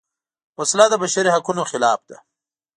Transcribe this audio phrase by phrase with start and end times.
[0.59, 2.17] وسله د بشري حقونو خلاف ده